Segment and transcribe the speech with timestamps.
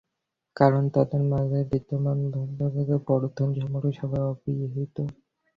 [0.57, 4.95] কারণ তাদের মাঝে বিদ্যমান ভ্রাতৃত্বের বন্ধন সম্পর্কে সবাই অবহিত।